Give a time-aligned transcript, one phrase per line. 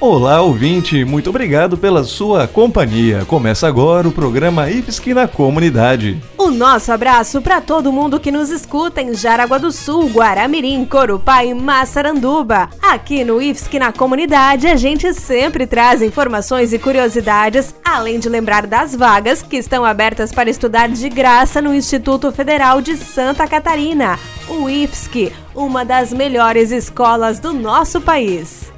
[0.00, 3.24] Olá, ouvinte, muito obrigado pela sua companhia.
[3.24, 6.22] Começa agora o programa IFSC na Comunidade.
[6.38, 11.44] O nosso abraço para todo mundo que nos escuta em Jaraguá do Sul, Guaramirim, Corupá
[11.44, 12.70] e Massaranduba.
[12.80, 18.68] Aqui no IFSC na Comunidade, a gente sempre traz informações e curiosidades, além de lembrar
[18.68, 24.16] das vagas que estão abertas para estudar de graça no Instituto Federal de Santa Catarina,
[24.48, 28.77] o IFSC, uma das melhores escolas do nosso país.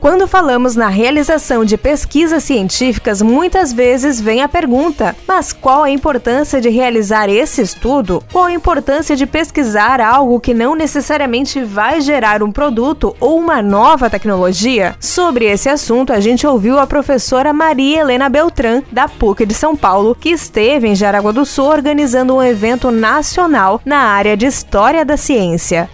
[0.00, 5.90] Quando falamos na realização de pesquisas científicas, muitas vezes vem a pergunta: mas qual a
[5.90, 8.24] importância de realizar esse estudo?
[8.32, 13.60] Qual a importância de pesquisar algo que não necessariamente vai gerar um produto ou uma
[13.60, 14.96] nova tecnologia?
[14.98, 19.76] Sobre esse assunto, a gente ouviu a professora Maria Helena Beltrán, da PUC de São
[19.76, 25.04] Paulo, que esteve em Jaraguá do Sul organizando um evento nacional na área de História
[25.04, 25.90] da Ciência.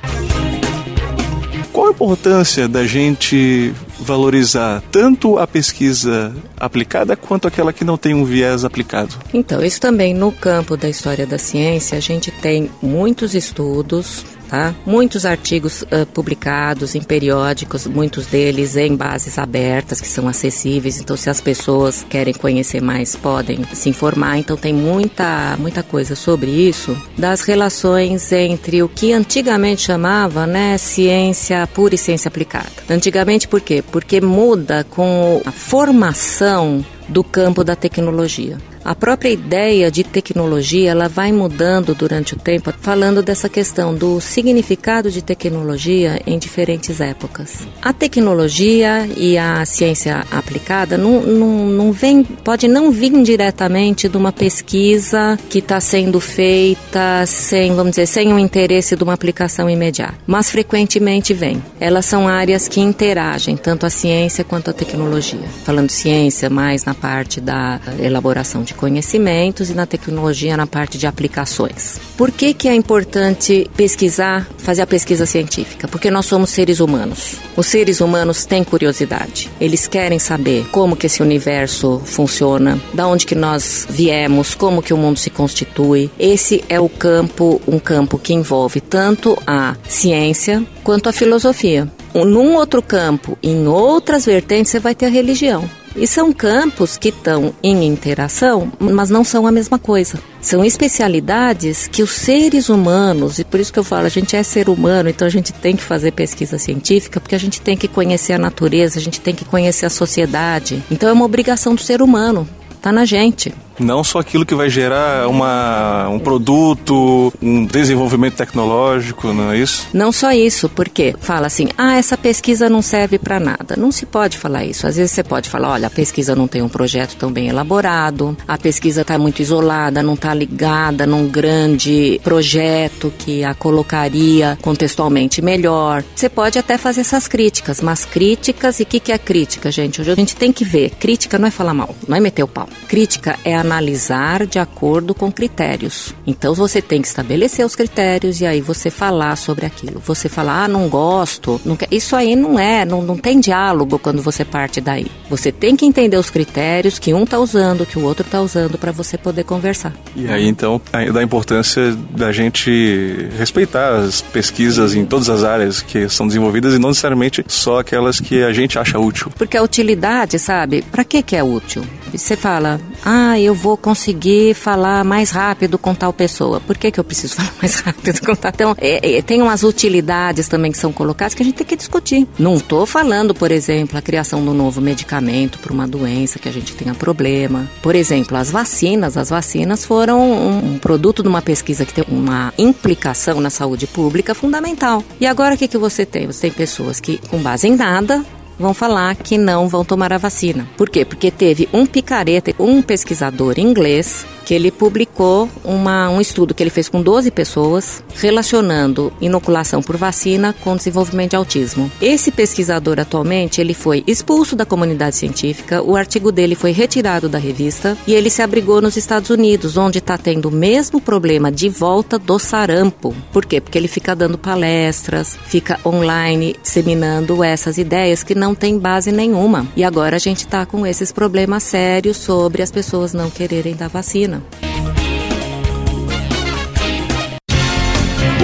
[1.73, 3.75] Qual a importância da gente
[4.07, 9.15] valorizar tanto a pesquisa aplicada quanto aquela que não tem um viés aplicado?
[9.35, 14.75] Então, isso também no campo da história da ciência, a gente tem muitos estudos Tá?
[14.85, 21.01] Muitos artigos uh, publicados em periódicos, muitos deles em bases abertas que são acessíveis.
[21.01, 24.39] Então, se as pessoas querem conhecer mais, podem se informar.
[24.39, 30.79] Então, tem muita, muita coisa sobre isso das relações entre o que antigamente chamava, né,
[30.79, 32.71] ciência pura e ciência aplicada.
[32.89, 33.83] Antigamente, por quê?
[33.83, 38.59] Porque muda com a formação do campo da tecnologia.
[38.87, 44.21] A própria ideia de tecnologia ela vai mudando durante o tempo, falando dessa questão do
[44.21, 47.67] significado de tecnologia em diferentes épocas.
[47.83, 54.17] A tecnologia e a ciência aplicada não, não, não vem, pode não vir diretamente de
[54.17, 59.69] uma pesquisa que está sendo feita sem, vamos dizer, sem o interesse de uma aplicação
[59.69, 61.61] imediata, mas frequentemente vem.
[61.81, 65.49] Elas são áreas que interagem tanto a ciência quanto a tecnologia.
[65.65, 71.07] Falando ciência, mais na parte da elaboração de conhecimentos e na tecnologia na parte de
[71.07, 71.99] aplicações.
[72.17, 75.89] Por que, que é importante pesquisar, fazer a pesquisa científica?
[75.89, 77.37] Porque nós somos seres humanos.
[77.57, 79.51] Os seres humanos têm curiosidade.
[79.61, 84.95] Eles querem saber como que esse universo funciona, da onde que nós viemos, como que
[84.95, 86.11] o mundo se constitui.
[86.19, 91.91] Esse é o campo, um campo que envolve tanto a ciência quanto a filosofia.
[92.15, 95.69] Num outro campo, em outras vertentes, você vai ter a religião.
[95.97, 100.19] E são campos que estão em interação, mas não são a mesma coisa.
[100.43, 104.43] São especialidades que os seres humanos, e por isso que eu falo, a gente é
[104.43, 107.89] ser humano, então a gente tem que fazer pesquisa científica, porque a gente tem que
[107.89, 110.85] conhecer a natureza, a gente tem que conhecer a sociedade.
[110.91, 112.47] Então é uma obrigação do ser humano,
[112.83, 113.55] tá na gente.
[113.79, 119.87] Não só aquilo que vai gerar uma, um produto, um desenvolvimento tecnológico, não é isso?
[119.93, 123.77] Não só isso, porque fala assim, ah, essa pesquisa não serve para nada.
[123.77, 124.87] Não se pode falar isso.
[124.87, 128.37] Às vezes você pode falar, olha, a pesquisa não tem um projeto tão bem elaborado,
[128.47, 135.43] a pesquisa está muito isolada, não está ligada num grande projeto que a colocaria contextualmente
[135.43, 136.03] melhor.
[136.15, 140.01] Você pode até fazer essas críticas, mas críticas, e o que, que é crítica, gente?
[140.01, 140.91] Hoje a gente tem que ver.
[140.91, 142.69] Crítica não é falar mal, não é meter o pau.
[142.89, 146.15] Crítica é a analisar de acordo com critérios.
[146.27, 150.01] Então você tem que estabelecer os critérios e aí você falar sobre aquilo.
[150.07, 154.23] Você falar, ah, não gosto, não isso aí não é, não, não tem diálogo quando
[154.23, 155.07] você parte daí.
[155.29, 158.79] Você tem que entender os critérios que um está usando, que o outro está usando
[158.79, 159.93] para você poder conversar.
[160.15, 160.81] E aí então
[161.13, 166.79] da importância da gente respeitar as pesquisas em todas as áreas que são desenvolvidas e
[166.79, 169.33] não necessariamente só aquelas que a gente acha útil.
[169.37, 170.83] Porque a utilidade, sabe?
[170.83, 171.83] Para que que é útil?
[172.13, 176.61] Você fala, ah, eu vou conseguir falar mais rápido com tal pessoa.
[176.61, 178.53] Por que, que eu preciso falar mais rápido com tal?
[178.55, 181.77] Então, é, é, tem umas utilidades também que são colocadas que a gente tem que
[181.77, 182.27] discutir.
[182.39, 186.49] Não estou falando, por exemplo, a criação de um novo medicamento para uma doença que
[186.49, 187.69] a gente tenha problema.
[187.83, 189.17] Por exemplo, as vacinas.
[189.17, 193.87] As vacinas foram um, um produto de uma pesquisa que tem uma implicação na saúde
[193.87, 195.03] pública fundamental.
[195.21, 196.27] E agora o que, que você tem?
[196.27, 198.25] Você tem pessoas que, com base em nada,
[198.59, 200.67] vão falar que não vão tomar a vacina.
[200.77, 201.05] Por quê?
[201.05, 206.71] Porque teve um picareta, um pesquisador inglês que ele publicou uma, um estudo que ele
[206.71, 211.91] fez com 12 pessoas relacionando inoculação por vacina com desenvolvimento de autismo.
[212.01, 217.39] Esse pesquisador atualmente ele foi expulso da comunidade científica, o artigo dele foi retirado da
[217.39, 221.69] revista e ele se abrigou nos Estados Unidos, onde está tendo o mesmo problema de
[221.69, 223.13] volta do sarampo.
[223.33, 223.61] Por quê?
[223.61, 229.67] Porque ele fica dando palestras, fica online disseminando essas ideias que não têm base nenhuma.
[229.77, 233.89] E agora a gente está com esses problemas sérios sobre as pessoas não quererem dar
[233.89, 234.43] vacina.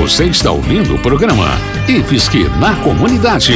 [0.03, 1.47] Você está ouvindo o programa
[1.89, 3.55] IFSC na Comunidade.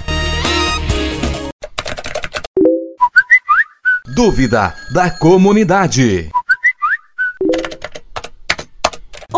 [4.16, 6.30] Dúvida da comunidade.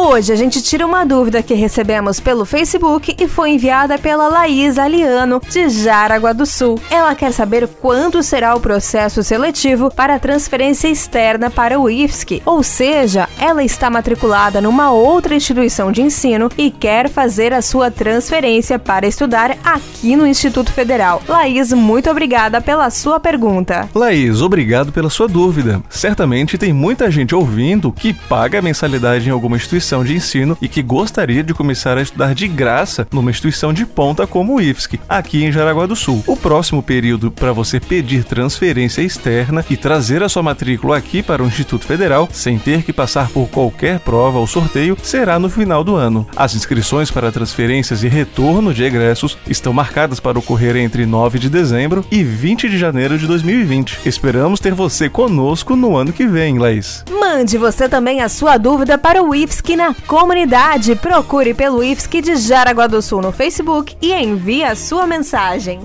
[0.10, 4.78] Hoje a gente tira uma dúvida que recebemos pelo Facebook e foi enviada pela Laís
[4.78, 6.80] Aliano, de Jaraguá do Sul.
[6.90, 12.64] Ela quer saber quando será o processo seletivo para transferência externa para o IFSC, ou
[12.64, 18.80] seja, ela está matriculada numa outra instituição de ensino e quer fazer a sua transferência
[18.80, 21.22] para estudar aqui no Instituto Federal.
[21.28, 23.90] Laís, muito obrigada pela sua pergunta.
[23.94, 25.84] Laís, obrigado pela sua dúvida.
[25.90, 30.68] Certamente tem muita gente ouvindo que paga mensalidade em alguma instituição instituição de ensino e
[30.68, 35.00] que gostaria de começar a estudar de graça numa instituição de ponta como o IFSC,
[35.08, 36.24] aqui em Jaraguá do Sul.
[36.28, 41.44] O próximo período para você pedir transferência externa e trazer a sua matrícula aqui para
[41.44, 45.84] o Instituto Federal, sem ter que passar por qualquer prova ou sorteio, será no final
[45.84, 46.28] do ano.
[46.36, 51.50] As inscrições para transferências e retorno de egressos estão marcadas para ocorrer entre 9 de
[51.50, 54.00] dezembro e 20 de janeiro de 2020.
[54.06, 57.04] Esperamos ter você conosco no ano que vem, Laís.
[57.20, 60.96] Mande você também a sua dúvida para o IFSC na comunidade.
[60.96, 65.82] Procure pelo IFSC de Jaraguá do Sul no Facebook e envie a sua mensagem.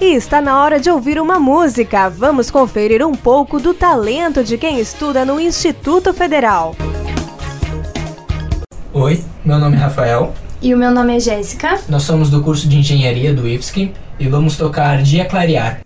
[0.00, 2.10] E está na hora de ouvir uma música.
[2.10, 6.76] Vamos conferir um pouco do talento de quem estuda no Instituto Federal.
[8.92, 10.34] Oi, meu nome é Rafael.
[10.60, 11.80] E o meu nome é Jéssica.
[11.88, 15.85] Nós somos do curso de Engenharia do IFSC e vamos tocar Dia Clarear.